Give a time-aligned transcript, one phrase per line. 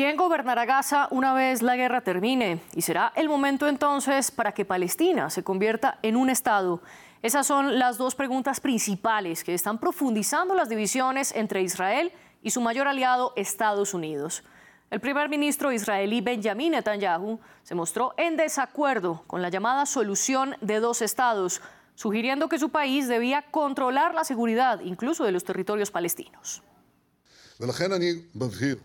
[0.00, 2.62] ¿Quién gobernará Gaza una vez la guerra termine?
[2.74, 6.80] Y será el momento entonces para que Palestina se convierta en un Estado.
[7.20, 12.62] Esas son las dos preguntas principales que están profundizando las divisiones entre Israel y su
[12.62, 14.42] mayor aliado, Estados Unidos.
[14.88, 20.80] El primer ministro israelí Benjamin Netanyahu se mostró en desacuerdo con la llamada solución de
[20.80, 21.60] dos estados,
[21.94, 26.62] sugiriendo que su país debía controlar la seguridad incluso de los territorios palestinos.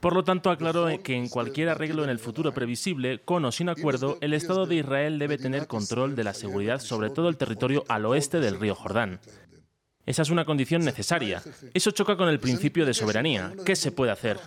[0.01, 3.69] Por lo tanto, aclaró que en cualquier arreglo en el futuro previsible, con o sin
[3.69, 7.85] acuerdo, el Estado de Israel debe tener control de la seguridad sobre todo el territorio
[7.87, 9.19] al oeste del río Jordán.
[10.05, 11.41] Esa es una condición necesaria.
[11.73, 13.53] Eso choca con el principio de soberanía.
[13.65, 14.39] ¿Qué se puede hacer?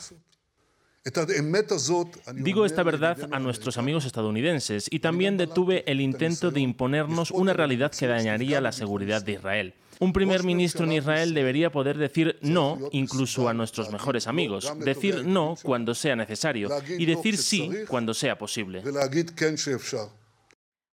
[2.35, 7.55] Digo esta verdad a nuestros amigos estadounidenses y también detuve el intento de imponernos una
[7.55, 9.75] realidad que dañaría la seguridad de Israel.
[10.01, 15.25] Un primer ministro en Israel debería poder decir no incluso a nuestros mejores amigos, decir
[15.25, 18.83] no cuando sea necesario y decir sí cuando sea posible.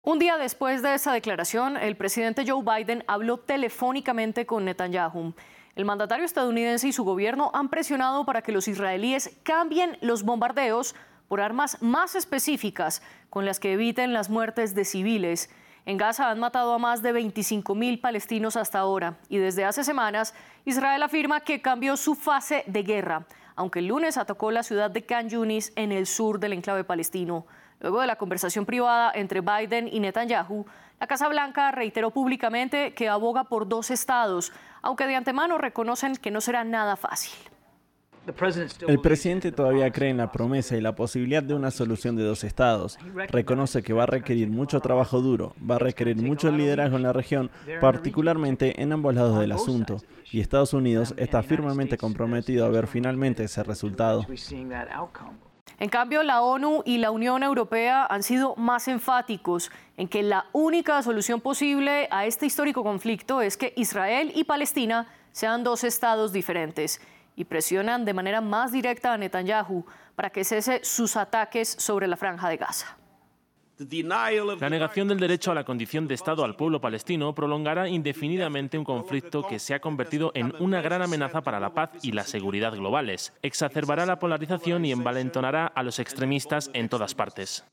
[0.01, 5.33] Un día después de esa declaración, el presidente Joe Biden habló telefónicamente con Netanyahu.
[5.75, 10.95] El mandatario estadounidense y su gobierno han presionado para que los israelíes cambien los bombardeos
[11.27, 15.49] por armas más específicas con las que eviten las muertes de civiles.
[15.87, 19.83] En Gaza han matado a más de 25 mil palestinos hasta ahora y desde hace
[19.83, 20.33] semanas
[20.65, 25.05] Israel afirma que cambió su fase de guerra, aunque el lunes atacó la ciudad de
[25.05, 27.45] Khan Yunis en el sur del enclave palestino.
[27.81, 30.65] Luego de la conversación privada entre Biden y Netanyahu,
[30.99, 36.31] la Casa Blanca reiteró públicamente que aboga por dos estados, aunque de antemano reconocen que
[36.31, 37.33] no será nada fácil.
[38.87, 42.43] El presidente todavía cree en la promesa y la posibilidad de una solución de dos
[42.43, 42.97] estados.
[43.29, 47.13] Reconoce que va a requerir mucho trabajo duro, va a requerir mucho liderazgo en la
[47.13, 49.97] región, particularmente en ambos lados del asunto.
[50.31, 54.25] Y Estados Unidos está firmemente comprometido a ver finalmente ese resultado.
[55.77, 60.45] En cambio, la ONU y la Unión Europea han sido más enfáticos en que la
[60.53, 66.31] única solución posible a este histórico conflicto es que Israel y Palestina sean dos estados
[66.31, 67.01] diferentes
[67.35, 69.85] y presionan de manera más directa a Netanyahu
[70.15, 72.97] para que cese sus ataques sobre la franja de Gaza.
[73.77, 78.85] La negación del derecho a la condición de Estado al pueblo palestino prolongará indefinidamente un
[78.85, 82.73] conflicto que se ha convertido en una gran amenaza para la paz y la seguridad
[82.73, 83.33] globales.
[83.41, 87.65] Exacerbará la polarización y envalentonará a los extremistas en todas partes.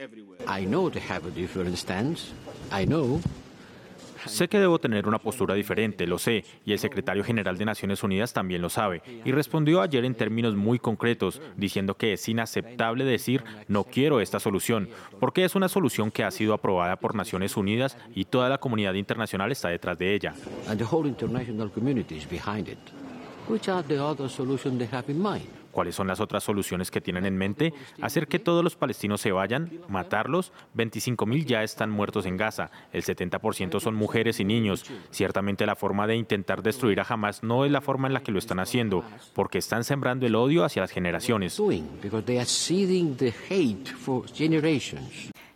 [4.27, 8.03] Sé que debo tener una postura diferente, lo sé, y el secretario general de Naciones
[8.03, 13.05] Unidas también lo sabe, y respondió ayer en términos muy concretos, diciendo que es inaceptable
[13.05, 14.89] decir no quiero esta solución,
[15.21, 18.95] porque es una solución que ha sido aprobada por Naciones Unidas y toda la comunidad
[18.95, 20.35] internacional está detrás de ella.
[25.73, 27.73] ¿Cuáles son las otras soluciones que tienen en mente?
[28.03, 30.53] Hacer que todos los palestinos se vayan, matarlos.
[30.77, 32.71] 25.000 ya están muertos en Gaza.
[32.93, 34.85] El 70% son mujeres y niños.
[35.11, 38.33] Ciertamente la forma de intentar destruir a Hamas no es la forma en la que
[38.33, 39.03] lo están haciendo,
[39.35, 41.59] porque están sembrando el odio hacia las generaciones.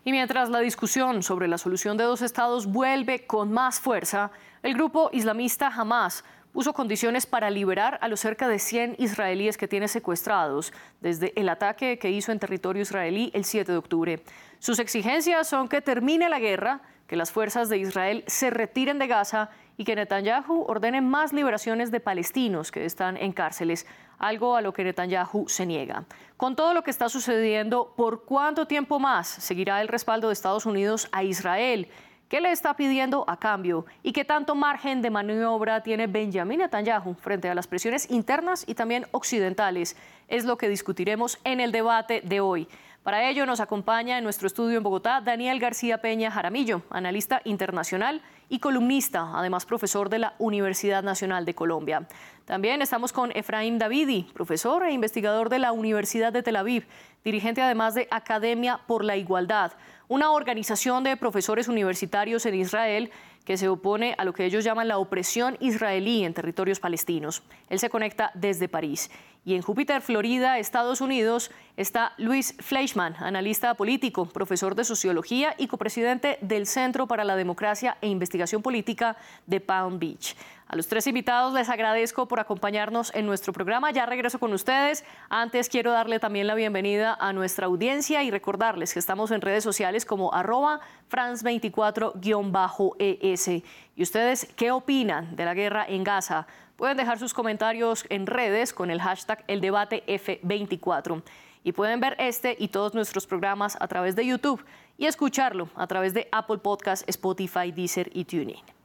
[0.05, 4.31] Y mientras la discusión sobre la solución de dos estados vuelve con más fuerza,
[4.63, 6.25] el grupo islamista Hamas
[6.57, 10.73] puso condiciones para liberar a los cerca de 100 israelíes que tiene secuestrados
[11.03, 14.23] desde el ataque que hizo en territorio israelí el 7 de octubre.
[14.59, 19.07] Sus exigencias son que termine la guerra, que las fuerzas de Israel se retiren de
[19.07, 23.87] Gaza y que Netanyahu ordene más liberaciones de palestinos que están en cárceles,
[24.19, 26.07] algo a lo que Netanyahu se niega.
[26.39, 30.65] Con todo lo que está sucediendo, ¿por cuánto tiempo más seguirá el respaldo de Estados
[30.65, 31.91] Unidos a Israel?
[32.29, 33.87] ¿Qué le está pidiendo a cambio?
[34.03, 38.75] ¿Y qué tanto margen de maniobra tiene Benjamin Netanyahu frente a las presiones internas y
[38.75, 39.97] también occidentales?
[40.27, 42.67] Es lo que discutiremos en el debate de hoy.
[43.05, 48.21] Para ello nos acompaña en nuestro estudio en Bogotá Daniel García Peña Jaramillo, analista internacional
[48.49, 52.09] y columnista, además profesor de la Universidad Nacional de Colombia.
[52.45, 56.89] También estamos con Efraín Davidi, profesor e investigador de la Universidad de Tel Aviv,
[57.23, 59.75] dirigente además de Academia por la Igualdad
[60.09, 63.11] una organización de profesores universitarios en Israel
[63.45, 67.43] que se opone a lo que ellos llaman la opresión israelí en territorios palestinos.
[67.71, 69.11] Él se conecta desde París.
[69.45, 75.69] Y en Júpiter, Florida, Estados Unidos, está Luis Fleischmann, analista político, profesor de sociología y
[75.69, 79.17] copresidente del Centro para la Democracia e Investigación Política
[79.47, 80.35] de Palm Beach.
[80.69, 83.93] A los tres invitados les agradezco por acompañarnos en nuestro programa.
[83.93, 85.05] Ya regreso con ustedes.
[85.29, 89.63] Antes quiero darle también la bienvenida a nuestra audiencia y recordarles que estamos en redes
[89.63, 93.63] sociales como arroba france24-es.
[93.95, 96.49] ¿Y ustedes qué opinan de la guerra en Gaza?
[96.75, 101.23] Pueden dejar sus comentarios en redes con el hashtag El Debate F24.
[101.63, 104.65] Y pueden ver este y todos nuestros programas a través de YouTube
[104.99, 108.76] y escucharlo a través de Apple Podcasts, Spotify, Deezer y TuneIn.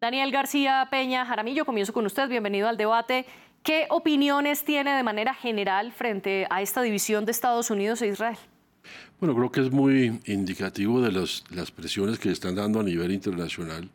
[0.00, 2.28] Daniel García Peña Jaramillo, comienzo con usted.
[2.28, 3.26] Bienvenido al debate.
[3.64, 8.38] ¿Qué opiniones tiene de manera general frente a esta división de Estados Unidos e Israel?
[9.18, 13.88] Bueno, creo que es muy indicativo de las presiones que están dando a nivel internacional.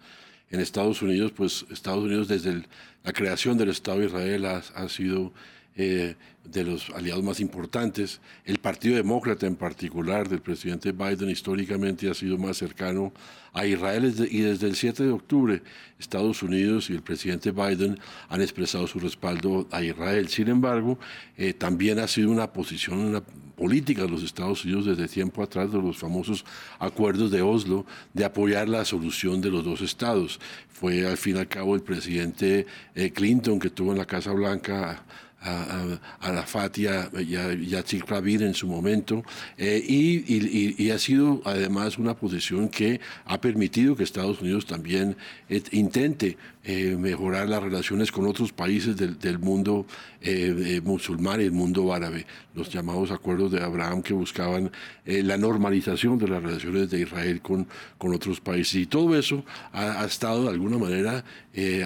[0.49, 2.63] En Estados Unidos, pues Estados Unidos desde
[3.05, 5.31] la creación del Estado de Israel ha, sido
[5.75, 8.19] eh, de los aliados más importantes.
[8.45, 13.13] El Partido Demócrata en particular del presidente Biden históricamente ha sido más cercano
[13.53, 15.61] a Israel y desde el 7 de octubre
[15.99, 17.97] Estados Unidos y el presidente Biden
[18.27, 20.27] han expresado su respaldo a Israel.
[20.27, 20.99] Sin embargo,
[21.37, 25.71] eh, también ha sido una posición, una política de los Estados Unidos desde tiempo atrás
[25.71, 26.43] de los famosos
[26.79, 30.39] acuerdos de Oslo de apoyar la solución de los dos estados.
[30.67, 32.65] Fue al fin y al cabo el presidente
[32.95, 35.03] eh, Clinton que tuvo en la Casa Blanca
[35.43, 39.23] a, a, Fatia y a, y Rabin en su momento,
[39.57, 45.15] eh, y, ha sido además una posición que ha permitido que Estados Unidos también
[45.49, 49.85] eh, intente eh, mejorar las relaciones con otros países del, mundo
[50.83, 52.25] musulmán y el mundo árabe,
[52.55, 54.71] los llamados acuerdos de Abraham que buscaban
[55.05, 57.67] la normalización de las relaciones de Israel con,
[57.97, 58.75] con otros países.
[58.75, 59.43] Y todo eso
[59.73, 61.25] ha, ha estado de alguna manera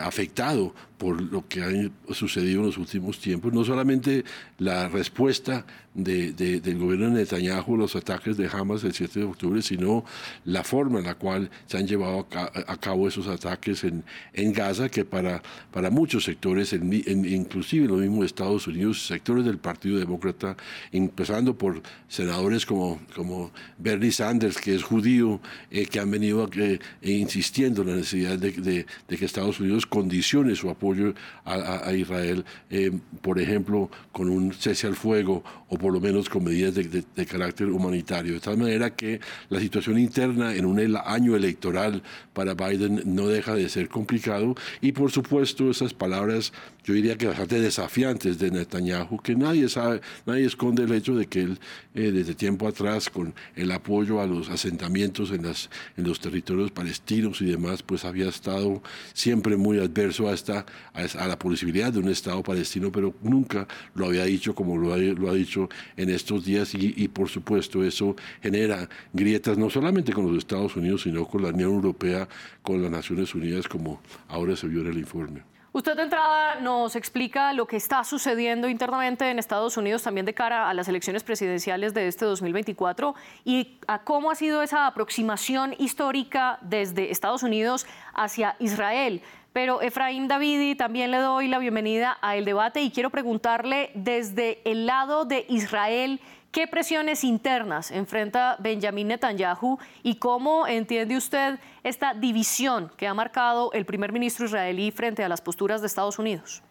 [0.03, 4.24] afectado por lo que ha sucedido en los últimos tiempos, no solamente
[4.57, 10.06] la respuesta del gobierno de Netanyahu los ataques de Hamas el 7 de octubre, sino
[10.45, 14.03] la forma en la cual se han llevado a, cabo esos ataques en,
[14.33, 15.41] en Gaza, que para,
[15.71, 20.57] para muchos sectores, inclusive lo mismo de Estados Unidos, sectores del Partido Demócrata,
[20.91, 25.39] empezando por senadores como, como Bernie Sanders, que es judío,
[25.71, 30.69] eh, que han venido eh, insistiendo en la necesidad de, que Estados Unidos condicione su
[30.69, 31.13] apoyo
[31.45, 32.91] a, Israel, eh,
[33.21, 37.67] por ejemplo, con un cese al fuego o por lo menos con medidas de, carácter
[37.69, 38.33] humanitario.
[38.33, 39.19] De tal manera que
[39.49, 42.01] la situación interna en un año electoral
[42.33, 47.27] para Biden no deja de ser complicado y por supuesto esas palabras yo diría que
[47.27, 51.59] bastante desafiantes de Netanyahu, que nadie sabe, nadie esconde el hecho de que él
[51.94, 56.71] eh, desde tiempo atrás, con el apoyo a los asentamientos en, las, en los territorios
[56.71, 58.81] palestinos y demás, pues había estado
[59.13, 64.06] siempre muy adverso a, esta, a, la posibilidad de un Estado palestino, pero nunca lo
[64.06, 66.74] había dicho como lo ha, dicho en estos días.
[66.75, 71.42] Y, y por supuesto eso genera grietas no solamente con los Estados Unidos, sino con
[71.42, 72.30] la Unión Europea,
[72.62, 75.44] con las Naciones Unidas, como ahora en el informe.
[75.73, 80.33] Usted de entrada nos explica lo que está sucediendo internamente en Estados Unidos también de
[80.33, 83.13] cara a las elecciones presidenciales de este 2024
[83.44, 89.21] y a cómo ha sido esa aproximación histórica desde Estados Unidos hacia Israel.
[89.53, 94.61] Pero Efraín Davidi, también le doy la bienvenida a el debate y quiero preguntarle desde
[94.65, 96.21] el lado de Israel
[96.51, 103.71] ¿Qué presiones internas enfrenta Benjamin Netanyahu y cómo entiende usted esta división que ha marcado
[103.73, 106.63] el primer ministro israelí frente a las posturas de Estados Unidos?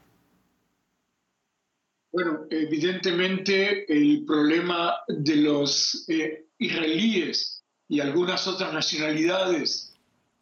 [2.12, 9.94] Bueno, evidentemente el problema de los eh, israelíes y algunas otras nacionalidades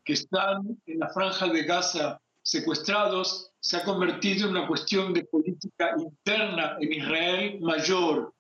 [0.05, 5.25] que están en la franja de Gaza secuestrados se ha convertido en una cuestión de
[5.25, 8.35] política interna en Israel mayor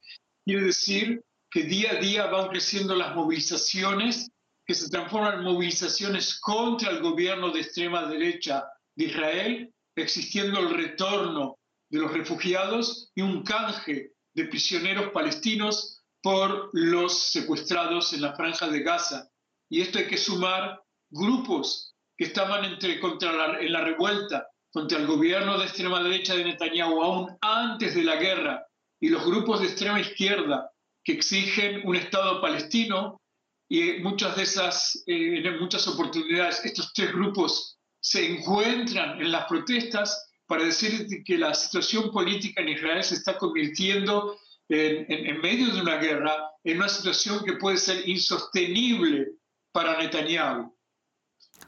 [0.44, 4.30] Quiere decir que día a día van creciendo las movilizaciones
[4.66, 8.64] que se transforman en movilizaciones contra el gobierno de extrema derecha
[8.96, 11.58] de Israel, existiendo el retorno
[11.90, 18.68] de los refugiados y un canje de prisioneros palestinos por los secuestrados en la franja
[18.68, 19.28] de Gaza.
[19.70, 25.06] Y esto hay que sumar grupos que estaban entre, contra en la revuelta contra el
[25.06, 28.66] gobierno de extrema derecha de Netanyahu aún antes de la guerra
[29.04, 30.70] y los grupos de extrema izquierda
[31.04, 33.20] que exigen un Estado palestino
[33.68, 39.44] y muchas de esas, eh, en muchas oportunidades, estos tres grupos se encuentran en las
[39.44, 44.38] protestas para decir que la situación política en Israel se está convirtiendo
[44.70, 49.32] en, en, medio de una guerra en una situación que puede ser insostenible
[49.70, 50.74] para Netanyahu.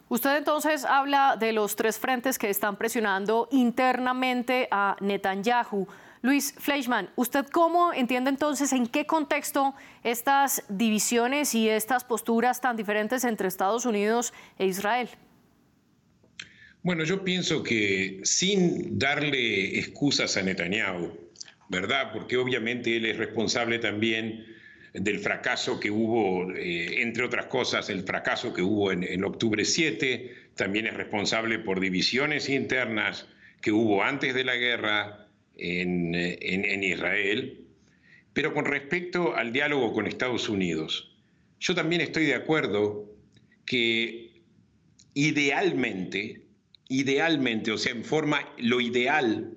[0.08, 5.86] Usted entonces habla de los tres frentes que están presionando internamente a Netanyahu.
[6.26, 12.76] Luis Fleischmann, ¿usted cómo entiende entonces en qué contexto estas divisiones y estas posturas tan
[12.76, 15.09] diferentes entre Estados Unidos e Israel?
[16.83, 21.16] Bueno, yo pienso que sin darle excusas a Netanyahu,
[21.68, 22.11] ¿verdad?
[22.12, 24.47] Porque obviamente él es responsable también
[24.95, 29.64] del fracaso que hubo, eh, entre otras cosas, el fracaso que hubo en, en octubre
[29.64, 33.28] 7, también es responsable por divisiones internas
[33.61, 35.25] que hubo antes de la guerra,
[35.56, 37.64] en, Israel.
[38.32, 41.16] Pero con respecto al diálogo con Estados Unidos,
[41.58, 43.10] yo también estoy de acuerdo
[43.64, 44.42] que
[45.14, 46.42] idealmente,
[46.88, 49.54] idealmente, o sea, en forma, lo ideal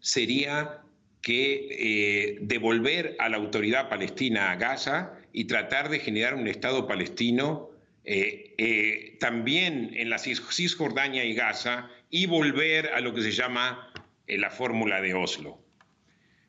[0.00, 0.80] sería
[1.20, 6.86] que eh, devolver a la autoridad palestina a Gaza y tratar de generar un Estado
[6.86, 7.70] palestino
[8.04, 13.90] eh, eh, también en la Cisjordania y Gaza y volver a lo que se llama
[14.26, 15.58] la fórmula de Oslo.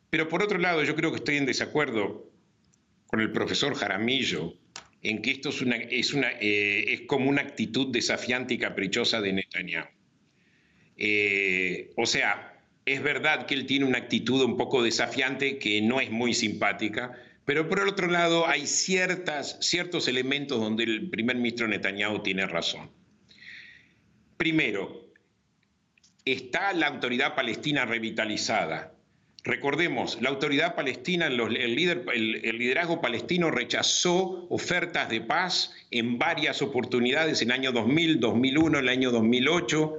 [0.09, 2.31] Pero por otro lado, yo creo que estoy en desacuerdo
[3.07, 4.53] con el profesor Jaramillo
[5.01, 9.21] en que esto es, una, es, una, eh, es como una actitud desafiante y caprichosa
[9.21, 9.87] de Netanyahu.
[10.97, 16.01] Eh, o sea, es verdad que él tiene una actitud un poco desafiante que no
[16.01, 17.13] es muy simpática,
[17.45, 22.89] pero por otro lado hay ciertas, ciertos elementos donde el primer ministro Netanyahu tiene razón.
[24.37, 25.04] Primero,
[26.25, 28.91] está la autoridad palestina revitalizada.
[29.43, 37.49] Recordemos, la autoridad palestina, el, liderazgo palestino rechazó ofertas de paz en varias oportunidades en
[37.49, 39.93] el año 2000, 2001, el año 2008.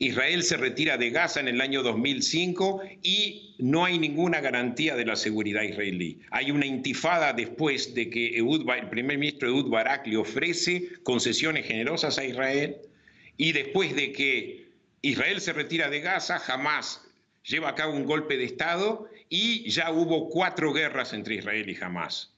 [0.00, 5.04] Israel se retira de Gaza en el año 2005 y no hay ninguna garantía de
[5.04, 6.18] la seguridad israelí.
[6.32, 12.18] Hay una intifada después de que el primer ministro Ehud Barak le ofrece concesiones generosas
[12.18, 12.78] a Israel
[13.36, 14.71] y después de que
[15.02, 17.02] Israel se retira de Gaza, jamás
[17.44, 21.76] lleva a cabo un golpe de Estado y ya hubo cuatro guerras entre Israel y
[21.82, 22.32] Hamas.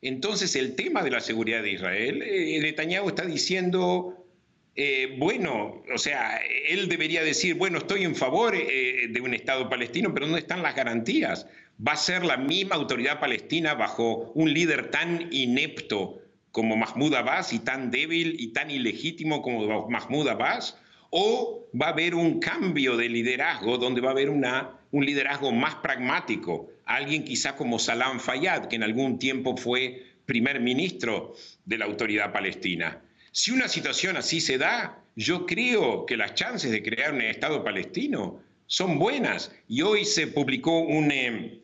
[0.00, 4.26] Entonces el tema de la seguridad de Israel, eh, Netanyahu está diciendo,
[4.74, 9.68] eh, bueno, o sea, él debería decir, bueno, estoy en favor eh, de un Estado
[9.68, 11.46] palestino, pero ¿dónde están las garantías?
[11.86, 17.52] ¿Va a ser la misma autoridad palestina bajo un líder tan inepto como Mahmoud Abbas
[17.52, 20.81] y tan débil y tan ilegítimo como Mahmoud Abbas?
[21.14, 25.74] O va a haber un cambio de liderazgo donde va a haber un liderazgo más
[25.76, 31.34] pragmático, alguien quizá como Salam Fayyad, que en algún tiempo fue primer ministro
[31.66, 33.02] de la autoridad palestina.
[33.30, 37.62] Si una situación así se da, yo creo que las chances de crear un Estado
[37.62, 39.54] palestino son buenas.
[39.68, 41.60] Y hoy se publicó eh,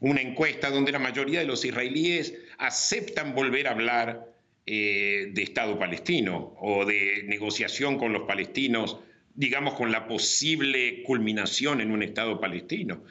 [0.00, 4.31] una encuesta donde la mayoría de los israelíes aceptan volver a hablar
[4.64, 8.98] eh, de Estado palestino o de negociación con los palestinos,
[9.34, 13.02] digamos, con la posible culminación en un Estado palestino.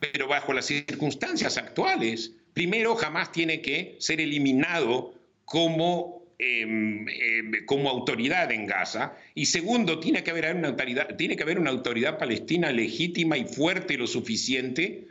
[0.00, 5.14] Pero bajo las circunstancias actuales, primero jamás tiene que ser eliminado
[5.44, 11.36] como em, em, como autoridad en Gaza, y segundo, tiene que, haber una autoridad, tiene
[11.36, 15.06] que haber una autoridad palestina legítima y fuerte lo suficiente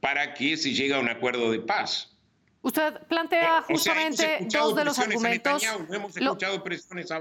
[0.00, 2.09] para que se llegue a un acuerdo de paz.
[2.62, 5.62] Usted plantea justamente dos de los argumentos.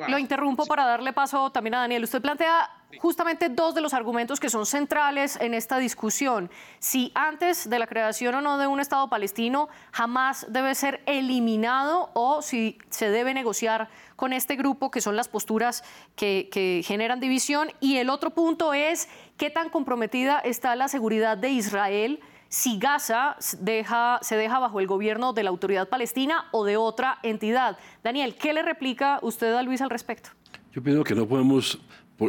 [0.09, 2.03] lo, interrumpo para darle paso también a Daniel.
[2.03, 6.51] Usted plantea justamente dos de los argumentos que son centrales en esta discusión.
[6.79, 12.09] Si antes de la creación o no de un Estado palestino jamás debe ser eliminado
[12.15, 15.85] o si se debe negociar con este grupo, que son las posturas
[16.17, 17.71] que, que generan división.
[17.79, 22.19] Y el otro punto es qué tan comprometida está la seguridad de Israel
[22.49, 27.77] si Gaza se deja bajo el gobierno de la autoridad palestina o de otra entidad.
[28.03, 30.31] Daniel, ¿qué le replica usted a Luis al respecto?
[30.73, 31.79] Yo pienso que no podemos,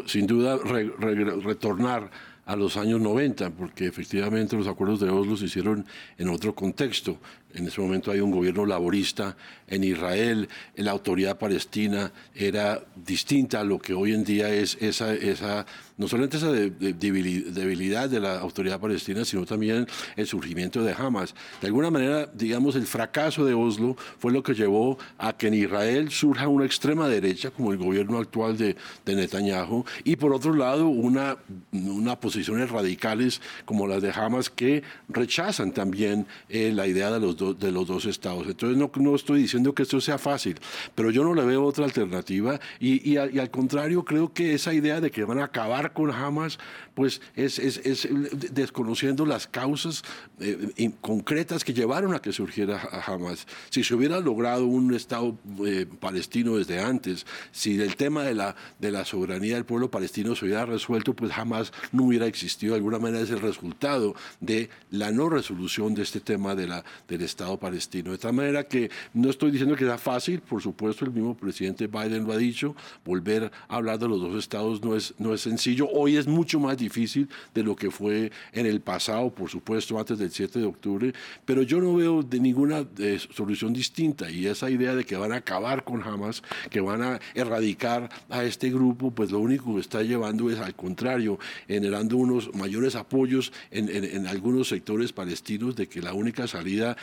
[0.06, 2.10] sin duda, retornar
[2.46, 5.86] a los años 90, porque efectivamente los acuerdos de Oslo se hicieron
[6.18, 7.18] en otro contexto.
[7.54, 13.64] En ese momento hay un gobierno laborista en Israel, la autoridad palestina era distinta a
[13.64, 15.66] lo que hoy en día es esa, esa
[16.00, 21.34] no solamente esa debilidad de la autoridad palestina, sino también el surgimiento de Hamas.
[21.60, 25.54] De alguna manera, digamos, el fracaso de Oslo fue lo que llevó a que en
[25.54, 30.54] Israel surja una extrema derecha, como el gobierno actual de, de Netanyahu, y por otro
[30.54, 31.36] lado, una,
[31.72, 37.36] una posiciones radicales como las de Hamas que rechazan también eh, la idea de los
[37.40, 38.46] de los dos estados.
[38.46, 40.58] Entonces no, no, estoy diciendo que esto sea fácil,
[40.94, 45.00] pero yo no le veo otra alternativa y, y, al contrario creo que esa idea
[45.00, 46.58] de que van a acabar con Hamas,
[46.94, 48.08] pues es, es, es
[48.52, 50.02] desconociendo las causas
[50.40, 53.46] eh, concretas que llevaron a que surgiera Hamas.
[53.70, 58.56] Si se hubiera logrado un Estado eh, palestino desde antes, si el tema de la,
[58.78, 62.72] de la soberanía del pueblo palestino se hubiera resuelto, pues Hamas no hubiera existido.
[62.72, 66.84] De alguna manera es el resultado de la no resolución de este tema de la,
[67.08, 68.12] del Estado palestino.
[68.12, 71.86] De tal manera que no estoy diciendo que sea fácil, por supuesto el mismo presidente
[71.86, 75.40] Biden lo ha dicho, volver a hablar de los dos estados no es, no es
[75.40, 75.88] sencillo.
[75.88, 80.18] Hoy es mucho más difícil de lo que fue en el pasado, por supuesto, antes
[80.18, 81.12] del 7 de octubre,
[81.44, 85.32] pero yo no veo de ninguna eh, solución distinta y esa idea de que van
[85.32, 89.80] a acabar con Hamas, que van a erradicar a este grupo, pues lo único que
[89.80, 95.88] está llevando es al contrario, generando unos mayores apoyos en, en, algunos sectores palestinos de
[95.88, 96.96] que la única salida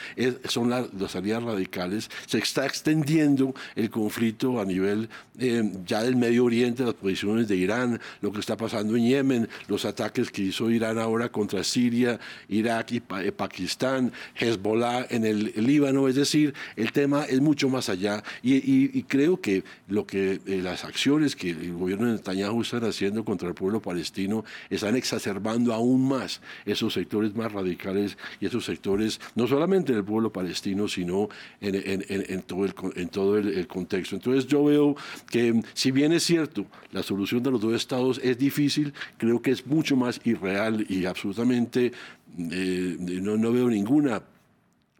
[0.45, 2.09] son las, salidas radicales.
[2.25, 5.09] Se está extendiendo el conflicto a nivel
[5.39, 9.49] eh, ya del Medio Oriente, las posiciones de Irán, lo que está pasando en Yemen,
[9.67, 12.19] los ataques que hizo Irán ahora contra Siria,
[12.49, 17.89] Irak y eh, Pakistán, Hezbollah en el, Líbano, es decir, el tema es mucho más
[17.89, 22.83] allá y, creo que lo que eh, las acciones que el gobierno de Netanyahu están
[22.83, 28.65] haciendo contra el pueblo palestino están exacerbando aún más esos sectores más radicales y esos
[28.65, 31.29] sectores, no solamente del pueblo palestino, sino
[31.61, 34.15] en, todo, el, en todo el, contexto.
[34.15, 34.95] Entonces yo veo
[35.29, 39.51] que si bien es cierto, la solución de los dos estados es difícil, creo que
[39.51, 41.91] es mucho más irreal y absolutamente
[42.37, 44.21] eh, no, no veo ninguna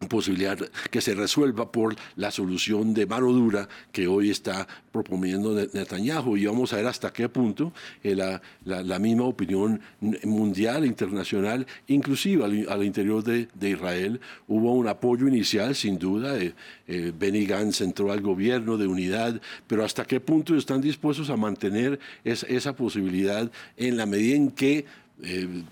[0.07, 0.57] posibilidad
[0.91, 6.37] que se resuelva por la solución de mano dura que hoy está proponiendo Netanyahu.
[6.37, 7.73] Y vamos a ver hasta qué punto
[8.03, 9.81] eh, la, la, misma opinión
[10.23, 16.53] mundial, internacional, inclusive al, interior de, de, Israel, hubo un apoyo inicial sin duda, eh,
[16.87, 21.37] eh, Benny Gantz entró al gobierno de unidad, pero hasta qué punto están dispuestos a
[21.37, 24.85] mantener esa posibilidad en la medida en que
[25.23, 25.63] eh,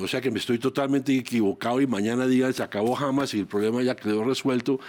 [0.00, 3.46] o sea que me estoy totalmente equivocado y mañana digan se acabó jamás y el
[3.46, 4.80] problema ya quedó resuelto,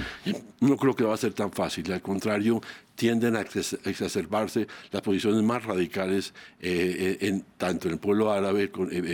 [0.62, 1.92] no creo que va a ser tan fácil.
[1.92, 2.62] Al contrario,
[2.96, 8.72] tienden a exacerbarse las posiciones más radicales eh, eh, tanto en el pueblo árabe,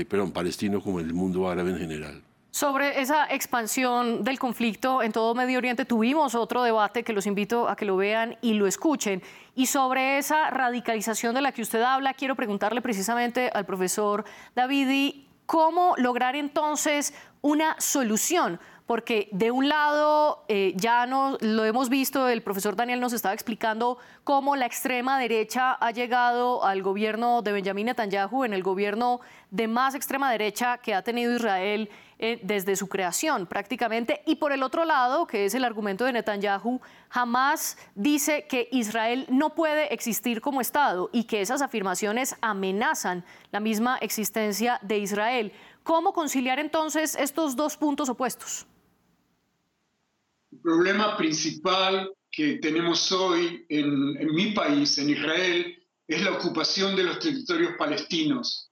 [0.09, 2.21] perdón, palestino como en el mundo árabe en general.
[2.53, 7.67] Sobre esa expansión del conflicto en todo Medio Oriente tuvimos otro debate que los invito
[7.67, 9.23] a que lo vean y lo escuchen.
[9.55, 15.27] Y sobre esa radicalización de la que usted habla, quiero preguntarle precisamente al profesor Davidi
[15.47, 22.27] cómo lograr entonces una solución porque de un lado eh, ya no, lo hemos visto,
[22.27, 27.53] el profesor Daniel nos estaba explicando cómo la extrema derecha ha llegado al gobierno de
[27.53, 32.75] Benjamin Netanyahu, en el gobierno de más extrema derecha que ha tenido Israel eh, desde
[32.75, 34.21] su creación prácticamente.
[34.25, 39.25] Y por el otro lado, que es el argumento de Netanyahu, jamás dice que Israel
[39.29, 45.51] no puede existir como Estado y que esas afirmaciones amenazan la misma existencia de Israel.
[45.83, 48.65] ¿Cómo conciliar entonces estos dos puntos opuestos?
[50.51, 56.95] El problema principal que tenemos hoy en, en mi país, en Israel, es la ocupación
[56.95, 58.71] de los territorios palestinos.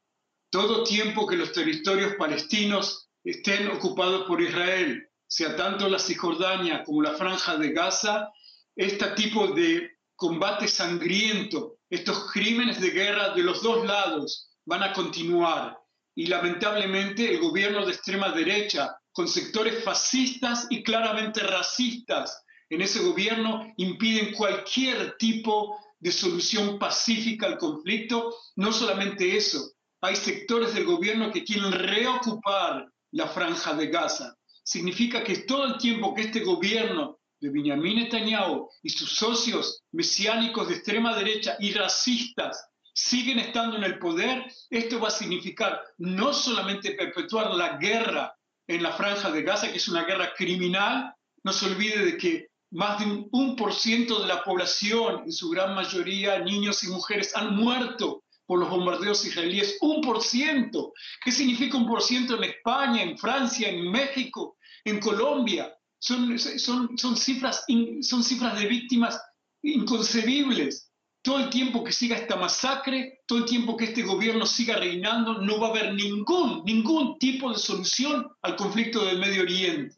[0.50, 7.02] Todo tiempo que los territorios palestinos estén ocupados por Israel, sea tanto la Cisjordania como
[7.02, 8.30] la franja de Gaza,
[8.76, 14.94] este tipo de combate sangriento, estos crímenes de guerra de los dos lados van a
[14.94, 15.78] continuar.
[16.16, 23.00] Y lamentablemente el gobierno de extrema derecha, con sectores fascistas y claramente racistas en ese
[23.04, 28.36] gobierno, impiden cualquier tipo de solución pacífica al conflicto.
[28.56, 34.36] No solamente eso, hay sectores del gobierno que quieren reocupar la franja de Gaza.
[34.64, 40.68] Significa que todo el tiempo que este gobierno de Benjamin Netanyahu y sus socios mesiánicos
[40.68, 46.34] de extrema derecha y racistas siguen estando en el poder, esto va a significar no
[46.34, 48.36] solamente perpetuar la guerra
[48.68, 52.52] en la franja de Gaza, que es una guerra criminal, no se olvide de que
[52.72, 57.36] más de un, por ciento de la población, en su gran mayoría niños y mujeres,
[57.36, 60.92] han muerto por los bombardeos israelíes, un por ciento.
[61.24, 65.74] ¿Qué significa un por ciento en España, en Francia, en México, en Colombia?
[65.98, 67.64] Son, son, son, cifras,
[68.02, 69.22] son cifras de víctimas
[69.62, 70.92] inconcebibles.
[71.22, 75.36] Todo el tiempo que siga esta masacre, todo el tiempo que este gobierno siga reinando,
[75.36, 79.96] no va a haber ningún, ningún tipo de solución al conflicto del Medio Oriente.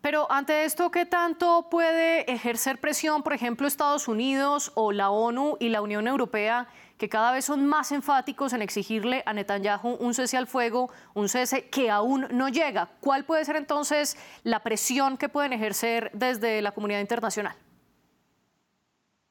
[0.00, 5.58] Pero ante esto, ¿qué tanto puede ejercer presión, por ejemplo, Estados Unidos o la ONU
[5.60, 10.14] y la Unión Europea que cada vez son más enfáticos en exigirle a Netanyahu un
[10.14, 12.90] cese al fuego, un cese que aún no llega.
[13.00, 17.56] ¿Cuál puede ser entonces la presión que pueden ejercer desde la comunidad internacional?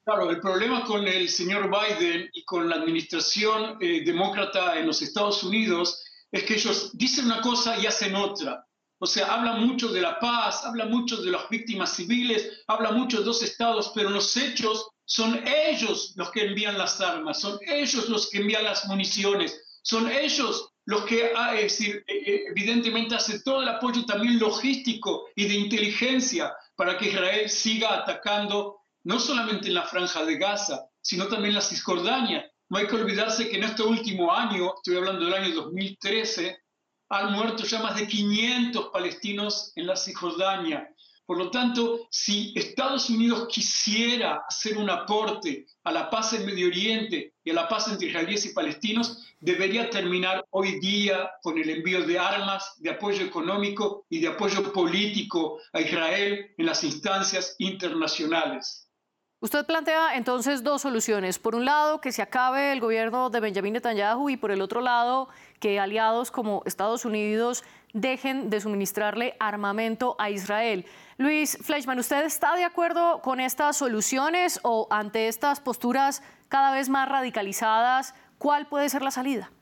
[0.04, 5.02] Claro, el problema con el señor Biden y con la administración eh, demócrata en los
[5.02, 8.64] Estados Unidos es que ellos dicen una cosa y hacen otra.
[8.98, 13.18] O sea, hablan mucho de la paz, hablan mucho de las víctimas civiles, hablan mucho
[13.18, 18.08] de dos estados, pero los hechos son ellos los que envían las armas, son ellos
[18.08, 23.14] los que envían las municiones, son ellos los que, ah, es decir, eh, eh, evidentemente
[23.14, 29.18] hace todo el apoyo también logístico y de inteligencia para que Israel siga atacando no
[29.18, 32.50] solamente en la franja de Gaza, sino también en la Cisjordania.
[32.68, 36.58] No hay que olvidarse que en este último año, estoy hablando del año 2013,
[37.08, 40.88] han muerto ya más de 500 palestinos en la Cisjordania.
[41.26, 46.68] Por lo tanto, si Estados Unidos quisiera hacer un aporte a la paz en Medio
[46.68, 51.68] Oriente y a la paz entre israelíes y palestinos, debería terminar hoy día con el
[51.68, 57.56] envío de armas, de apoyo económico y de apoyo político a Israel en las instancias
[57.58, 58.85] internacionales.
[59.38, 61.38] Usted plantea entonces dos soluciones.
[61.38, 64.80] Por un lado, que se acabe el gobierno de Benjamin Netanyahu y por el otro
[64.80, 65.28] lado,
[65.60, 70.86] que aliados como Estados Unidos dejen de suministrarle armamento a Israel.
[71.18, 76.88] Luis Fleischman, ¿usted está de acuerdo con estas soluciones o ante estas posturas cada vez
[76.88, 79.52] más radicalizadas, cuál puede ser la salida?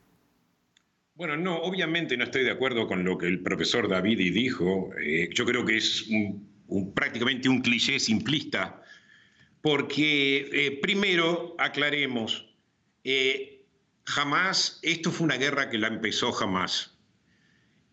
[1.16, 4.90] Bueno, no, obviamente no estoy de acuerdo con lo que el profesor Davidi dijo.
[5.00, 6.08] Eh, yo creo que es
[6.94, 8.82] prácticamente un cliché simplista,
[9.64, 12.44] porque eh, primero aclaremos,
[13.02, 13.64] eh,
[14.04, 16.98] jamás, esto fue una guerra que la empezó jamás.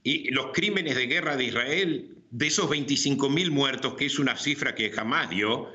[0.04, 4.76] Y los crímenes de guerra de Israel, de esos 25.000 muertos, que es una cifra
[4.76, 5.72] que jamás dio,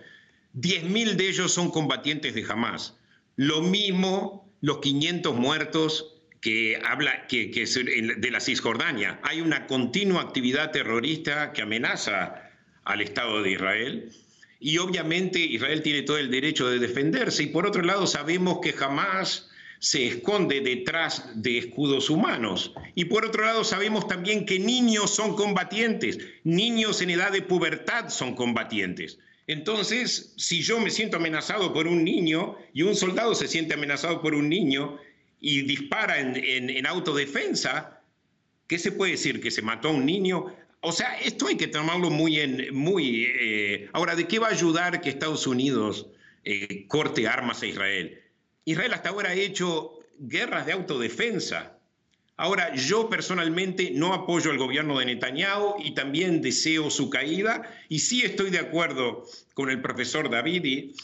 [0.53, 2.99] 10.000 de ellos son combatientes de Hamas.
[3.37, 9.19] Lo mismo los 500 muertos que habla que, que de la Cisjordania.
[9.23, 12.51] Hay una continua actividad terrorista que amenaza
[12.85, 14.13] al Estado de Israel.
[14.59, 17.42] Y obviamente Israel tiene todo el derecho de defenderse.
[17.42, 22.73] Y por otro lado sabemos que jamás se esconde detrás de escudos humanos.
[22.95, 28.09] Y por otro lado sabemos también que niños son combatientes, niños en edad de pubertad
[28.09, 29.19] son combatientes.
[29.47, 34.21] Entonces, si yo me siento amenazado por un niño y un soldado se siente amenazado
[34.21, 34.99] por un niño
[35.40, 38.01] y dispara en, autodefensa,
[38.66, 39.40] ¿qué se puede decir?
[39.40, 40.47] ¿Que se mató a un niño?
[40.88, 42.72] O sea, esto hay que tomarlo muy en...
[42.72, 46.07] Muy, eh, ahora, ¿de qué va a ayudar que Estados Unidos
[46.44, 48.22] eh, corte armas a Israel?
[48.64, 51.77] Israel hasta ahora ha hecho guerras de autodefensa.
[52.37, 57.99] Ahora, yo personalmente no apoyo al gobierno de Netanyahu y también deseo su caída y
[57.99, 60.94] sí estoy de acuerdo con el profesor Davidi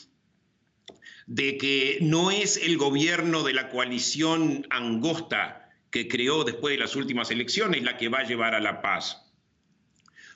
[1.26, 6.94] de que no es el gobierno de la coalición angosta que creó después de las
[6.94, 9.21] últimas elecciones la que va a llevar a la paz.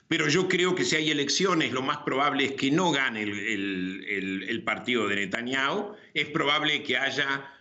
[0.07, 4.63] Pero yo creo que si hay elecciones, lo más probable es que no gane el,
[4.65, 7.53] partido de Netanyahu, es probable que haya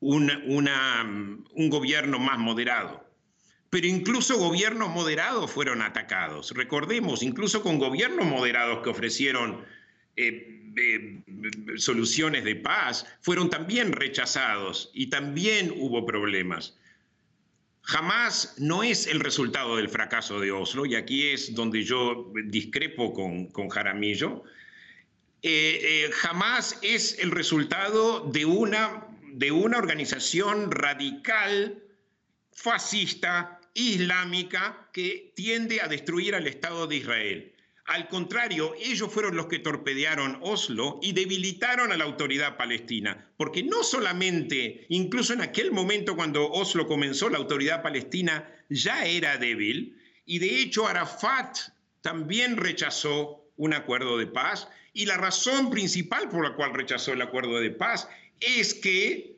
[0.00, 1.40] un,
[1.70, 3.04] gobierno más moderado.
[3.70, 6.52] Pero incluso gobiernos moderados fueron atacados.
[6.52, 9.64] Recordemos, incluso con gobiernos moderados que ofrecieron
[10.16, 11.22] eh, eh,
[11.76, 16.76] soluciones de paz, fueron también rechazados y también hubo problemas.
[17.82, 23.12] Jamás no es el resultado del fracaso de Oslo, y aquí es donde yo discrepo
[23.12, 24.44] con, con Jaramillo,
[25.42, 31.82] eh, eh, jamás es el resultado de una, de una organización radical,
[32.52, 37.52] fascista, islámica, que tiende a destruir al Estado de Israel.
[37.84, 43.64] Al contrario, ellos fueron los que torpedearon Oslo y debilitaron a la autoridad palestina, porque
[43.64, 50.00] no solamente, incluso en aquel momento cuando Oslo comenzó, la autoridad palestina ya era débil,
[50.24, 51.58] y de hecho Arafat
[52.02, 57.22] también rechazó un acuerdo de paz, y la razón principal por la cual rechazó el
[57.22, 59.31] acuerdo de paz es que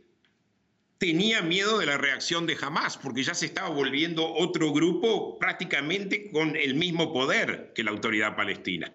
[1.04, 6.30] tenía miedo de la reacción de Hamas, porque ya se estaba volviendo otro grupo prácticamente
[6.30, 8.90] con el mismo poder que la autoridad palestina.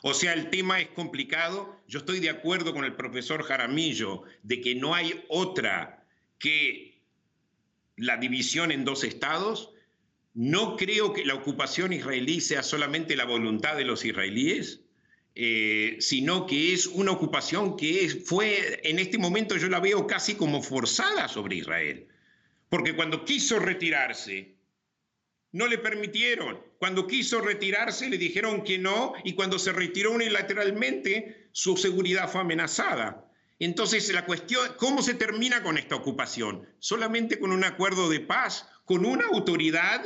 [0.00, 1.82] O sea, el tema es complicado.
[1.86, 6.02] Yo estoy de acuerdo con el profesor Jaramillo de que no hay otra
[6.38, 7.02] que
[7.96, 9.74] la división en dos estados.
[10.32, 14.80] No creo que la ocupación israelí sea solamente la voluntad de los israelíes.
[15.40, 20.34] Eh, sino que es una ocupación que fue, en este momento yo la veo casi
[20.34, 22.08] como forzada sobre Israel.
[22.68, 24.56] Porque cuando quiso retirarse,
[25.52, 26.60] no le permitieron.
[26.80, 32.40] Cuando quiso retirarse, le dijeron que no, y cuando se retiró unilateralmente, su seguridad fue
[32.40, 33.30] amenazada.
[33.60, 36.68] Entonces, la cuestión, ¿cómo se termina con esta ocupación?
[36.80, 40.02] Solamente con un acuerdo de paz, con una autoridad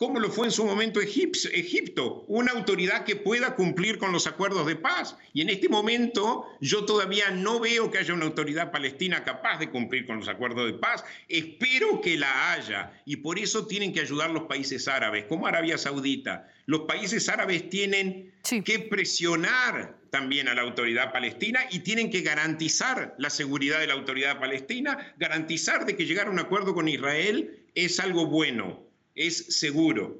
[0.00, 4.66] como lo fue en su momento Egipto, una autoridad que pueda cumplir con los acuerdos
[4.66, 5.14] de paz.
[5.34, 9.68] Y en este momento yo todavía no veo que haya una autoridad palestina capaz de
[9.68, 11.04] cumplir con los acuerdos de paz.
[11.28, 15.76] Espero que la haya y por eso tienen que ayudar los países árabes, como Arabia
[15.76, 16.48] Saudita.
[16.64, 18.32] Los países árabes tienen
[18.64, 23.92] que presionar también a la autoridad palestina y tienen que garantizar la seguridad de la
[23.92, 28.88] autoridad palestina, garantizar de que llegar a un acuerdo con Israel es algo bueno
[29.20, 30.16] es seguro.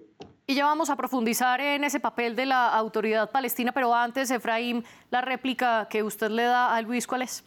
[0.46, 4.84] Y ya vamos a profundizar en ese papel de la autoridad palestina, pero antes, Efraín,
[5.10, 7.44] la réplica que usted le da a Luis, ¿cuál es?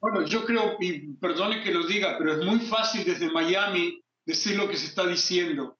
[0.00, 4.56] Bueno, yo creo, y perdone que lo diga, pero es muy fácil desde Miami decir
[4.56, 5.78] lo que se está diciendo.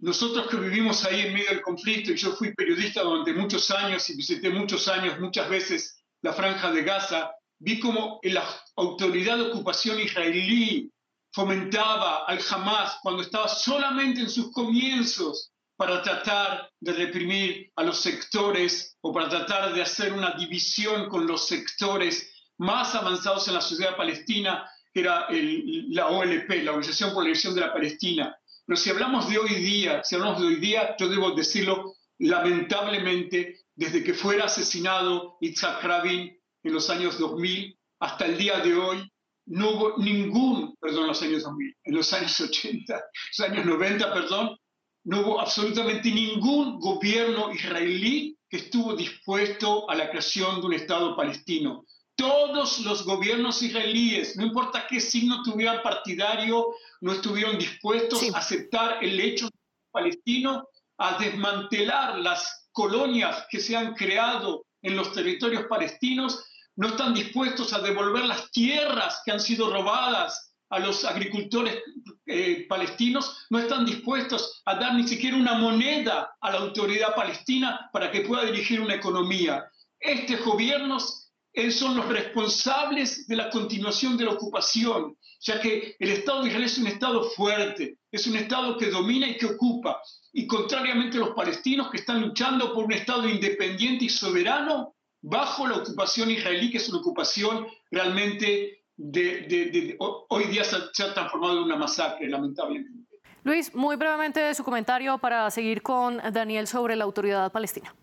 [0.00, 4.08] Nosotros que vivimos ahí en medio del conflicto, y yo fui periodista durante muchos años
[4.08, 8.44] y visité muchos años, muchas veces, la franja de Gaza, vi como la
[8.76, 10.90] autoridad de ocupación israelí
[11.32, 18.00] fomentaba al Hamas cuando estaba solamente en sus comienzos para tratar de reprimir a los
[18.00, 23.62] sectores o para tratar de hacer una división con los sectores más avanzados en la
[23.62, 28.36] sociedad palestina, que era la OLP, la Organización por la Liberación de la Palestina.
[28.66, 33.60] Pero si hablamos de hoy día, si hablamos de hoy día, yo debo decirlo, lamentablemente,
[33.74, 39.10] desde que fuera asesinado Yitzhak Rabin en los años 2000 hasta el día de hoy,
[39.50, 44.56] no hubo ningún, perdón, los años 2000, en los años 80, los años 90, perdón,
[45.04, 51.16] no hubo absolutamente ningún gobierno israelí que estuvo dispuesto a la creación de un Estado
[51.16, 51.84] palestino.
[52.14, 56.68] Todos los gobiernos israelíes, no importa qué signo tuvieran partidario,
[57.00, 59.48] no estuvieron dispuestos a aceptar el hecho
[59.90, 66.44] palestino, a desmantelar las colonias que se han creado en los territorios palestinos
[66.80, 71.76] no están dispuestos a devolver las tierras que han sido robadas a los agricultores
[72.24, 77.90] eh, palestinos, no están dispuestos a dar ni siquiera una moneda a la autoridad palestina
[77.92, 79.62] para que pueda dirigir una economía.
[79.98, 86.10] Estos gobiernos eh, son los responsables de la continuación de la ocupación, ya que el
[86.12, 90.00] Estado de Israel es un Estado fuerte, es un Estado que domina y que ocupa.
[90.32, 95.66] Y contrariamente a los palestinos que están luchando por un Estado independiente y soberano, bajo
[95.66, 101.64] la ocupación israelí, que es una ocupación realmente de, hoy día se ha, transformado en
[101.64, 103.06] una masacre, lamentablemente.
[103.42, 107.94] Luis, muy brevemente su comentario para seguir con Daniel sobre la autoridad palestina.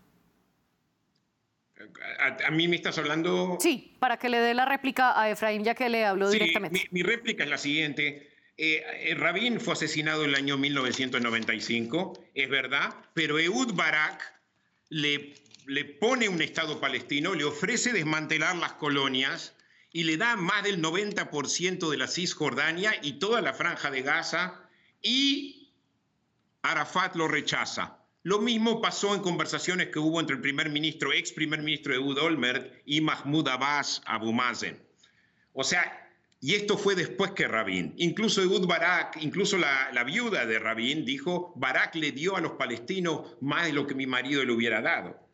[2.44, 3.56] ¿A, mí me estás hablando?
[3.60, 6.88] Sí, para que le dé la réplica a Efraín, ya que le habló directamente.
[6.90, 8.30] Mi, réplica es la siguiente.
[8.56, 14.20] Eh, eh, Rabin fue asesinado en el año 1995, es verdad, pero Eud Barak
[14.88, 15.34] le
[15.68, 19.54] le pone un Estado palestino, le ofrece desmantelar las colonias
[19.92, 24.62] y le da más del 90% de la Cisjordania y toda la franja de Gaza
[25.02, 25.74] y
[26.62, 27.98] Arafat lo rechaza.
[28.22, 32.18] Lo mismo pasó en conversaciones que hubo entre el primer ministro, ex primer ministro Ehud
[32.18, 34.82] Olmert y Mahmoud Abbas Abu Mazen.
[35.52, 37.92] O sea, y esto fue después que Rabin.
[37.98, 42.52] Incluso Ehud Barak, incluso la, la, viuda de Rabin dijo, Barak le dio a los
[42.52, 45.27] palestinos más de lo que mi marido le hubiera dado.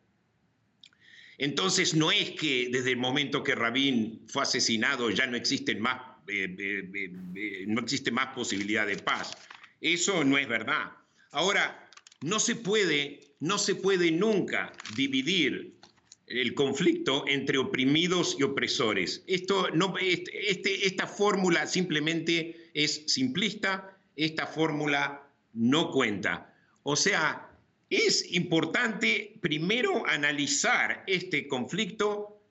[1.37, 6.01] Entonces no es que desde el momento que Rabin fue asesinado ya no existen más,
[6.27, 9.35] eh, eh, eh, no existe más posibilidad de paz.
[9.81, 10.91] Eso no es verdad.
[11.31, 11.89] Ahora,
[12.21, 15.75] no se puede, no se puede nunca dividir
[16.27, 19.23] el conflicto entre oprimidos y opresores.
[19.27, 26.53] Esto no, este, esta fórmula simplemente es simplista, esta fórmula no cuenta.
[26.83, 27.54] O sea,
[27.89, 32.41] es importante primero analizar este conflicto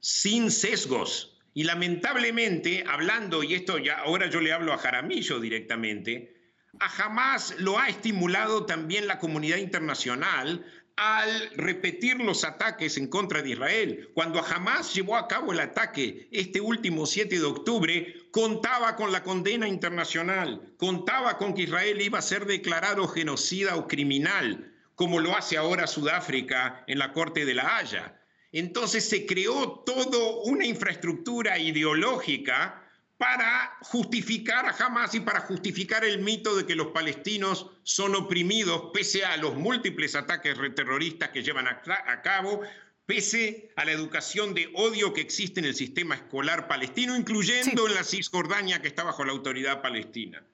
[0.00, 1.38] sin sesgos.
[1.54, 6.34] Y lamentablemente, hablando, y esto ya ahora yo le hablo a Jaramillo directamente,
[6.80, 10.66] a jamás lo ha estimulado también la comunidad internacional
[10.96, 14.10] al repetir los ataques en contra de Israel.
[14.14, 19.22] Cuando jamás llevó a cabo el ataque este último 7 de octubre, contaba con la
[19.22, 25.36] condena internacional, contaba con que Israel iba a ser declarado genocida o criminal como lo
[25.36, 28.20] hace ahora Sudáfrica en la Corte de la Haya.
[28.52, 32.80] Entonces se creó toda una infraestructura ideológica
[33.16, 38.90] para justificar a Hamas y para justificar el mito de que los palestinos son oprimidos
[38.92, 42.62] pese a los múltiples ataques terroristas que llevan a, cabo,
[43.06, 47.94] pese a la educación de odio que existe en el sistema escolar palestino, incluyendo en
[47.94, 50.44] la Cisjordania que está bajo la autoridad palestina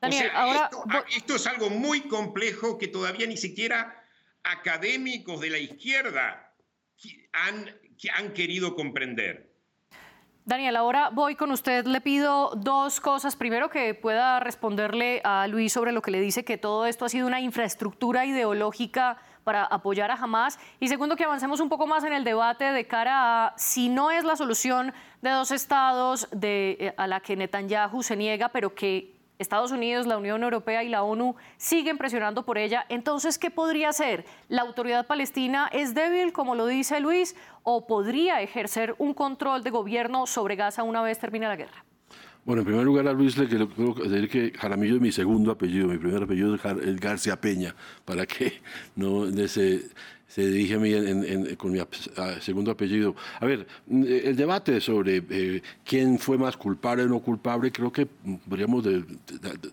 [0.00, 4.04] esto, es algo muy complejo que todavía ni siquiera
[4.42, 6.54] académicos de la izquierda
[7.32, 7.76] han,
[8.14, 9.48] han querido comprender.
[10.48, 11.84] Daniel, ahora voy con usted.
[11.84, 13.36] Le pido dos cosas.
[13.36, 17.10] Primero, que pueda responderle a Luis sobre lo que le dice que todo esto ha
[17.10, 20.58] sido una infraestructura ideológica para apoyar a Hamas.
[20.80, 24.10] Y segundo, que avancemos un poco más en el debate de cara a si no
[24.10, 28.74] es la solución de dos estados de, eh, a la que Netanyahu se niega, pero
[28.74, 32.84] que Estados Unidos, la Unión Europea y la ONU siguen presionando por ella.
[32.88, 34.24] Entonces, ¿qué podría hacer?
[34.48, 39.70] ¿La autoridad palestina es débil, como lo dice Luis, o podría ejercer un control de
[39.70, 41.84] gobierno sobre Gaza una vez termine la guerra?
[42.44, 45.86] Bueno, en primer lugar a Luis le quiero decir que Jaramillo es mi segundo apellido,
[45.86, 47.74] mi primer apellido es García Peña,
[48.06, 48.62] para que
[48.96, 49.90] no se
[50.28, 50.92] se dirige a mí
[51.56, 51.80] con mi
[52.40, 53.16] segundo apellido.
[53.40, 58.06] A ver, el debate sobre eh, quién fue más culpable o no culpable, creo que
[58.06, 58.84] podríamos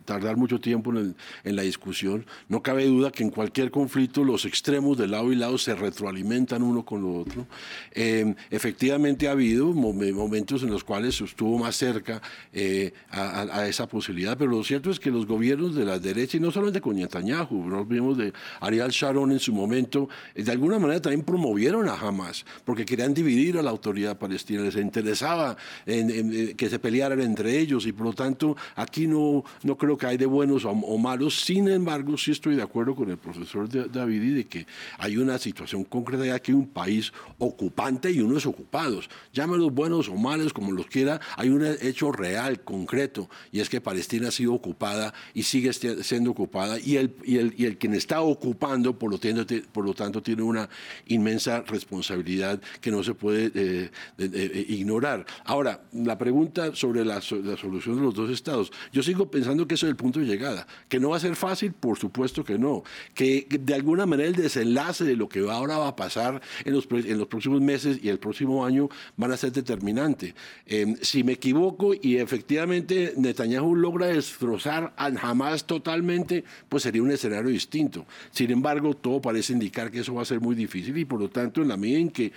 [0.05, 2.25] tardar mucho tiempo en, la discusión.
[2.47, 6.63] No cabe duda que en cualquier conflicto los extremos de lado y lado se retroalimentan
[6.63, 7.47] uno con lo otro.
[7.91, 12.21] Em, efectivamente ha habido momentos en los cuales estuvo más cerca
[12.53, 16.39] eh, a, esa posibilidad, pero lo cierto es que los gobiernos de la derecha, y
[16.39, 20.07] no solamente con Netanyahu, nos vimos de Ariel Sharon en su momento,
[20.45, 24.75] de alguna manera también promovieron a Hamas, porque querían dividir a la autoridad palestina, les
[24.75, 29.97] interesaba en, que se pelearan entre ellos y por lo tanto aquí no, no creo
[29.97, 33.67] que hay de buenos o, malos, sin embargo sí estoy de acuerdo con el profesor
[33.91, 34.67] David de que
[34.99, 40.09] hay una situación concreta ya que hay un país ocupante y unos ocupados, llámenos buenos
[40.09, 44.31] o malos como los quiera, hay un hecho real, concreto, y es que Palestina ha
[44.31, 48.97] sido ocupada y sigue siendo ocupada y el, y el, y el quien está ocupando
[48.97, 50.69] por lo, tanto, por lo tanto tiene una
[51.07, 55.25] inmensa responsabilidad que no se puede eh, eh, ignorar.
[55.43, 59.85] Ahora, la pregunta sobre la, solución de los dos estados, yo sigo pensando que eso
[59.85, 62.83] es el punto de llegada, que no va a ser fácil, por supuesto que no,
[63.13, 66.87] que de alguna manera el desenlace de lo que ahora va a pasar en los,
[66.91, 70.33] en los próximos meses y el próximo año van a ser determinante.
[70.65, 77.11] Em, si me equivoco y efectivamente Netanyahu logra destrozar a Hamas totalmente, pues sería un
[77.11, 78.05] escenario distinto.
[78.31, 81.29] Sin embargo, todo parece indicar que eso va a ser muy difícil y por lo
[81.29, 82.31] tanto en la medida en que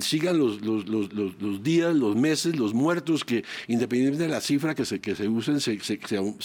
[0.00, 4.74] sigan los, los, los, los días, los meses, los muertos, que independientemente de la cifra
[4.74, 5.98] que se, que se usen, se, se,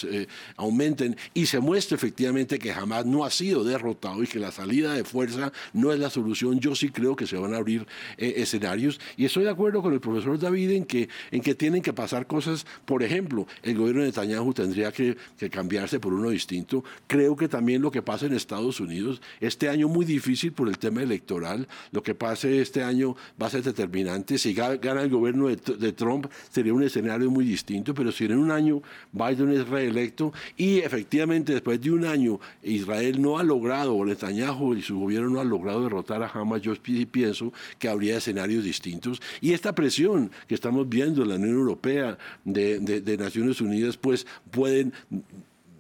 [0.10, 0.27] eh,
[0.58, 4.93] aumenten y se muestre efectivamente que jamás no ha sido derrotado y que la salida
[4.93, 7.86] de fuerza no es la solución, yo sí creo que se van a abrir
[8.17, 8.99] eh, escenarios.
[9.17, 12.27] Y estoy de acuerdo con el profesor David en que, en que tienen que pasar
[12.27, 17.36] cosas, por ejemplo, el gobierno de Netanyahu tendría que, que cambiarse por uno distinto, creo
[17.36, 21.02] que también lo que pasa en Estados Unidos, este año muy difícil por el tema
[21.02, 21.67] electoral.
[21.91, 24.38] Lo que pase este año va a ser determinante.
[24.38, 28.52] Si gana el gobierno de, Trump, sería un escenario muy distinto, pero si en un
[28.52, 28.82] año
[29.13, 34.76] Biden es reelecto y efectivamente después de un año Israel no ha logrado, o Netanyahu
[34.76, 36.74] y su gobierno no ha logrado derrotar a Hamas, yo
[37.10, 39.22] pienso que habría escenarios distintos.
[39.39, 44.28] Y esta presión que estamos viendo en la Unión Europea, de, de Naciones Unidas, pues
[44.52, 44.93] pueden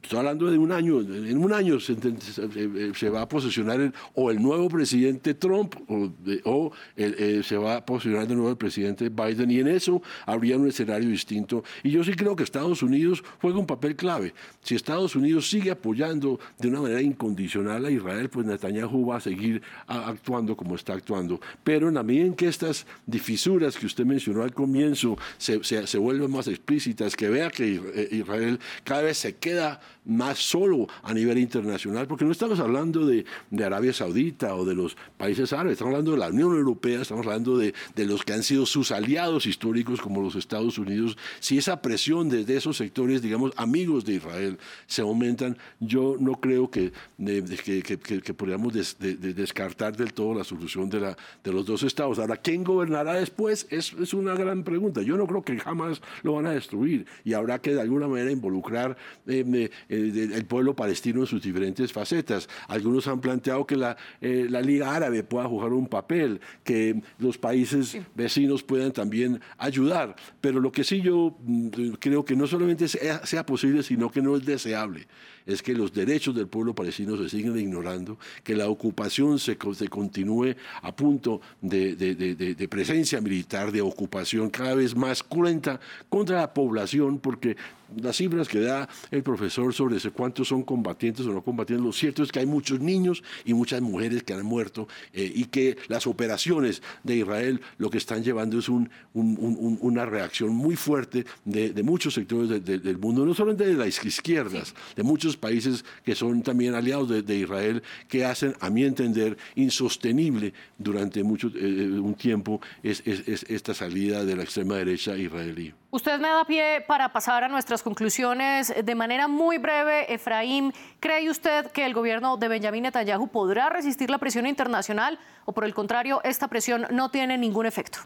[0.03, 4.67] estoy hablando de un año, en un año se, va a posicionar o el nuevo
[4.67, 9.69] presidente Trump o, eh, se va a posicionar de nuevo el presidente Biden y en
[9.69, 11.63] eso habría un escenario distinto.
[11.83, 14.33] Y yo sí creo que Estados Unidos juega un papel clave.
[14.61, 19.21] Si Estados Unidos sigue apoyando de una manera incondicional a Israel, pues Netanyahu va a
[19.21, 21.39] seguir actuando como está actuando.
[21.63, 25.97] Pero en la medida en que estas difisuras que usted mencionó al comienzo se, se
[25.97, 31.13] vuelven más explícitas, que vea que eh, Israel cada vez se queda más solo a
[31.13, 33.25] nivel internacional, porque no estamos hablando de,
[33.63, 37.57] Arabia Saudita o de los países árabes, estamos hablando de la Unión Europea, estamos hablando
[37.57, 41.17] de, los que han sido sus aliados históricos como los Estados Unidos.
[41.39, 46.69] Si esa presión desde esos sectores, digamos, amigos de Israel, se aumentan, yo no creo
[46.69, 52.19] que, que, podamos descartar del todo la solución de, la, de los dos estados.
[52.19, 53.67] Ahora, ¿quién gobernará después?
[53.69, 55.01] Es, es una gran pregunta.
[55.01, 58.31] Yo no creo que jamás lo van a destruir y habrá que de alguna manera
[58.31, 62.49] involucrar eh, el pueblo palestino en sus diferentes facetas.
[62.67, 67.37] Algunos han planteado que la, eh, la Liga Árabe pueda jugar un papel, que los
[67.37, 70.15] países vecinos puedan también ayudar.
[70.41, 71.67] Pero lo que sí yo mm,
[71.99, 75.07] creo que no solamente sea, sea posible, sino que no es deseable
[75.45, 79.87] es que los derechos del pueblo palestino se siguen ignorando, que la ocupación se, se
[79.87, 85.79] continúe a punto de, de, de, presencia militar, de ocupación cada vez más cruenta
[86.09, 87.57] contra la población, porque
[88.01, 91.85] las cifras que da el profesor sobre eso, cuántos son combatientes o no combatientes.
[91.85, 95.45] Lo cierto es que hay muchos niños y muchas mujeres que han muerto eh, y
[95.45, 101.25] que las operaciones de Israel lo que están llevando es un, una reacción muy fuerte
[101.43, 106.41] de, muchos sectores del mundo, no solamente de las izquierdas, de muchos países que son
[106.41, 112.13] también aliados de, Israel, que hacen, a mi entender, insostenible durante mucho eh, eh, un
[112.13, 115.73] tiempo es, esta salida de la extrema derecha israelí.
[115.91, 119.72] Usted me da pie para pasar a nuestras conclusiones de manera muy breve.
[120.07, 125.53] Efraín, ¿cree usted que el gobierno de Benjamin Netanyahu podrá resistir la presión internacional o
[125.53, 127.99] por el contrario, esta presión no tiene ningún efecto?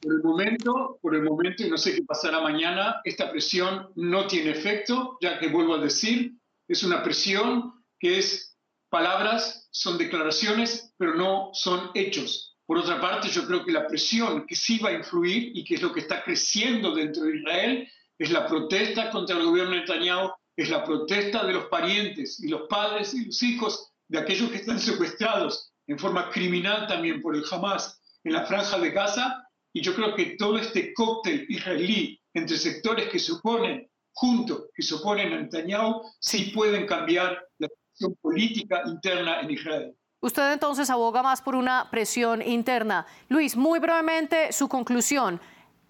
[0.00, 4.26] Por el momento, por el momento, y no sé qué pasará mañana, esta presión no
[4.26, 6.32] tiene efecto, ya que vuelvo a decir,
[6.66, 8.56] es una presión que es
[8.88, 12.56] palabras, son declaraciones, pero no son hechos.
[12.66, 15.74] Por otra parte, yo creo que la presión que sí va a influir y que
[15.74, 17.88] es lo que está creciendo dentro de Israel
[18.20, 22.48] es la protesta contra el gobierno de Netanyahu, es la protesta de los parientes y
[22.48, 27.34] los padres y los hijos de aquellos que están secuestrados en forma criminal también por
[27.34, 29.42] el Hamas en la franja de Gaza
[29.72, 34.82] y yo creo que todo este cóctel israelí entre sectores que se oponen juntos, que
[34.82, 39.96] se oponen a Netanyahu, sí pueden cambiar la situación política interna en Israel.
[40.20, 43.06] Usted entonces aboga más por una presión interna.
[43.30, 45.40] Luis, muy brevemente su conclusión.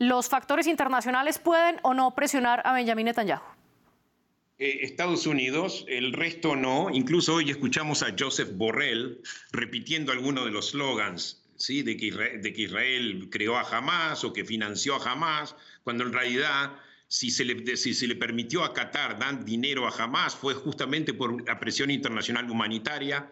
[0.00, 3.42] ¿Los factores internacionales pueden o no presionar a Benjamin Netanyahu?
[4.58, 6.88] Eh, Estados Unidos, el resto no.
[6.90, 9.20] Incluso hoy escuchamos a Joseph Borrell
[9.52, 14.94] repitiendo algunos de los slogans Israel, de que Israel creó a Hamas o que financió
[14.94, 19.44] a Hamas, cuando en realidad si se le, si se le permitió a Qatar dar
[19.44, 23.30] dinero a Hamas fue justamente por la presión internacional humanitaria.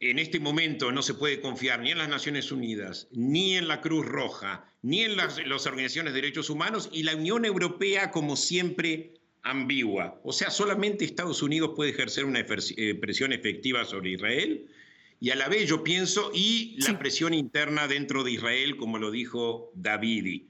[0.00, 3.80] En este momento no se puede confiar ni en las Naciones Unidas, ni en la
[3.80, 8.36] Cruz Roja, ni en las, las organizaciones de derechos humanos y la Unión Europea como
[8.36, 10.20] siempre ambigua.
[10.22, 14.68] O sea, solamente Estados Unidos puede ejercer una eh, presión efectiva sobre Israel
[15.20, 19.10] y a la vez yo pienso, y la presión interna dentro de Israel, como lo
[19.10, 20.48] dijo Davidi.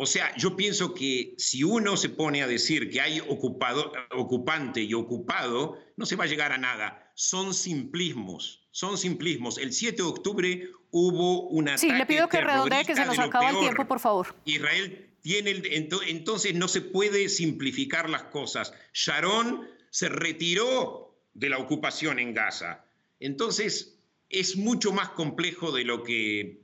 [0.00, 4.80] O sea, yo pienso que si uno se pone a decir que hay ocupado, ocupante
[4.80, 7.10] y ocupado, no se va a llegar a nada.
[7.16, 9.58] Son simplismos, son simplismos.
[9.58, 11.76] El 7 de octubre hubo una...
[11.76, 14.36] Sí, le pido que redondee que se nos acaba el tiempo, por favor.
[14.44, 15.60] Israel tiene...
[16.06, 18.72] entonces no se puede simplificar las cosas.
[18.92, 22.84] Sharon se retiró de la ocupación en Gaza.
[23.18, 26.60] Entonces, es mucho más complejo de lo que,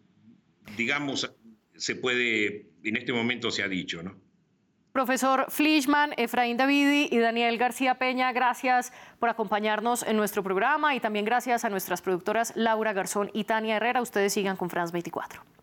[0.77, 1.29] digamos,
[1.77, 4.15] se puede, en este momento se ha dicho, ¿no?
[4.93, 11.01] Profesor Fleischman, Efraín Davidi y Daniel García Peña, gracias por acompañarnos en nuestro programa y
[11.01, 14.01] también gracias a nuestras productoras Laura Garzón y Tania Herrera.
[14.01, 15.54] Ustedes sigan con France 24.